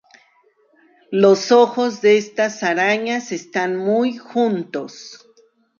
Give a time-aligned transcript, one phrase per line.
[1.11, 5.29] Los ojos de estas arañas están muy juntos.